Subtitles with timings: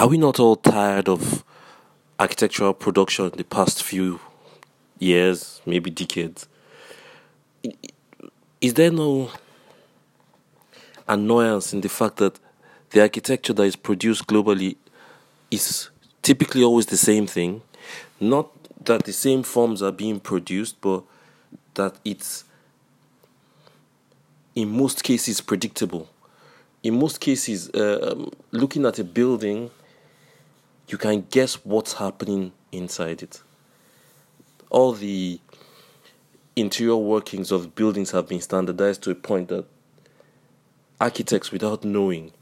[0.00, 1.44] are we not all tired of
[2.18, 4.18] architectural production in the past few
[4.98, 6.48] years, maybe decades?
[8.62, 9.30] Is there no
[11.06, 12.38] annoyance in the fact that
[12.92, 14.76] the architecture that is produced globally
[15.50, 15.90] is
[16.22, 17.60] typically always the same thing?
[18.18, 18.48] Not
[18.86, 21.02] that the same forms are being produced, but
[21.74, 22.44] that it's
[24.54, 26.08] in most cases predictable.
[26.82, 29.70] In most cases, uh, um, looking at a building,
[30.90, 33.42] you can guess what's happening inside it.
[34.70, 35.40] All the
[36.56, 39.66] interior workings of buildings have been standardized to a point that
[41.00, 42.32] architects, without knowing,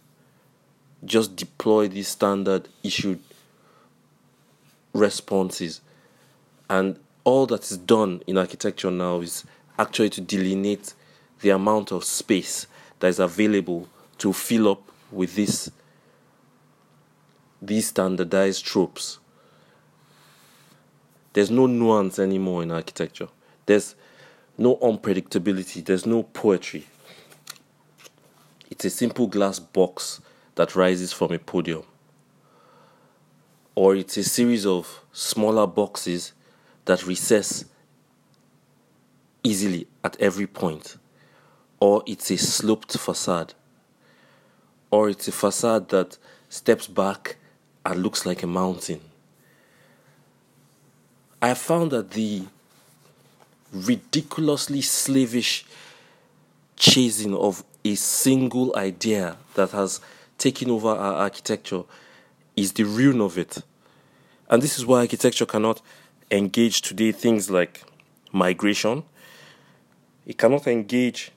[1.05, 3.21] just deploy these standard issued
[4.93, 5.81] responses.
[6.71, 9.45] And all that is done in architecture now is
[9.79, 10.95] actually to delineate
[11.41, 12.67] the amount of space
[13.01, 15.71] that is available to fill up with this
[17.61, 19.19] these standardized tropes.
[21.33, 23.29] There's no nuance anymore in architecture.
[23.67, 23.95] There's
[24.57, 25.85] no unpredictability.
[25.85, 26.87] There's no poetry.
[28.71, 30.21] It's a simple glass box
[30.55, 31.85] that rises from a podium.
[33.75, 36.33] Or it's a series of smaller boxes
[36.85, 37.65] that recess
[39.45, 40.97] easily at every point.
[41.81, 43.55] Or it's a sloped facade.
[44.91, 47.37] Or it's a facade that steps back
[47.89, 49.01] and looks like a mountain.
[51.41, 52.43] I found that the
[53.73, 55.65] ridiculously slavish
[56.77, 60.01] chasing of a single idea that has
[60.37, 61.85] taken over our architecture
[62.57, 63.63] is the ruin of it.
[64.51, 65.81] And this is why architecture cannot
[66.31, 67.85] engage today things like
[68.33, 69.03] migration.
[70.27, 71.33] It cannot engage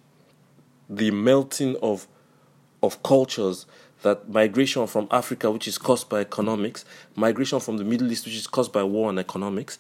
[0.90, 2.08] the melting of
[2.84, 3.66] of cultures
[4.02, 8.36] that migration from Africa, which is caused by economics, migration from the Middle East, which
[8.36, 9.78] is caused by war and economics,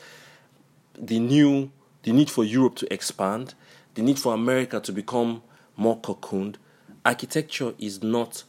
[0.98, 1.72] the new,
[2.04, 3.56] the need for Europe to expand,
[3.96, 5.42] the need for America to become
[5.76, 6.56] more cocooned,
[7.04, 8.44] architecture is not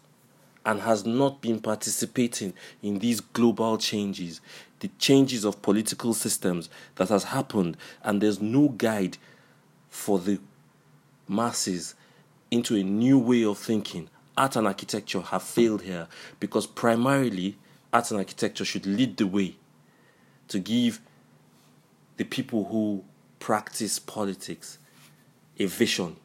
[0.65, 4.41] and has not been participating in these global changes,
[4.81, 9.16] the changes of political systems that has happened, and there's no guide
[9.88, 10.38] for the
[11.27, 11.94] masses
[12.50, 14.09] into a new way of thinking
[14.42, 16.08] art and architecture have failed here
[16.41, 17.56] because primarily
[17.92, 19.54] art and architecture should lead the way
[20.48, 21.00] to give
[22.16, 23.04] the people who
[23.38, 24.78] practice politics
[25.60, 26.16] a vision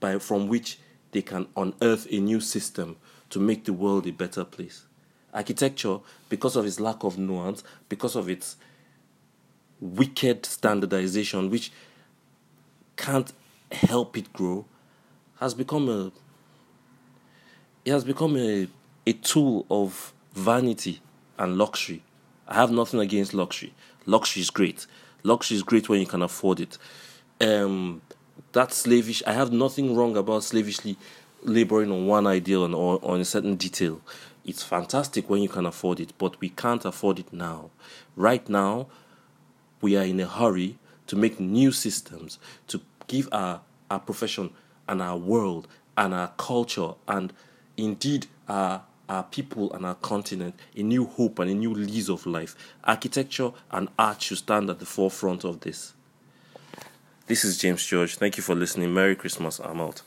[0.00, 0.78] by from which
[1.12, 2.96] they can unearth a new system
[3.28, 4.86] to make the world a better place.
[5.34, 5.98] Architecture,
[6.30, 8.56] because of its lack of nuance, because of its
[9.82, 11.72] wicked standardization, which
[12.96, 13.34] can't
[13.70, 14.64] help it grow,
[15.40, 16.10] has become a
[17.88, 18.68] it has become a,
[19.06, 21.00] a tool of vanity
[21.38, 22.02] and luxury.
[22.46, 23.72] I have nothing against luxury.
[24.04, 24.86] Luxury is great.
[25.22, 26.76] Luxury is great when you can afford it.
[27.40, 28.02] Um,
[28.52, 30.98] that slavish, I have nothing wrong about slavishly
[31.42, 34.02] laboring on one ideal and or on a certain detail.
[34.44, 37.70] It's fantastic when you can afford it, but we can't afford it now.
[38.16, 38.88] Right now,
[39.80, 40.76] we are in a hurry
[41.06, 44.50] to make new systems to give our, our profession
[44.86, 45.66] and our world
[45.96, 47.32] and our culture and
[47.78, 52.26] indeed our, our people and our continent a new hope and a new lease of
[52.26, 52.54] life.
[52.84, 55.94] Architecture and art should stand at the forefront of this.
[57.26, 58.16] This is James George.
[58.16, 58.92] Thank you for listening.
[58.92, 59.58] Merry Christmas.
[59.60, 60.02] I'm out.